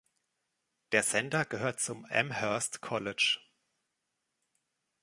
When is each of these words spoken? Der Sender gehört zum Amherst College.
Der 0.93 1.03
Sender 1.03 1.45
gehört 1.45 1.79
zum 1.79 2.05
Amherst 2.05 2.81
College. 2.81 3.37